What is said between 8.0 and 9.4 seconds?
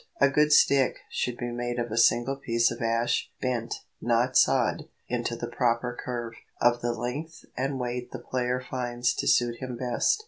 the player finds to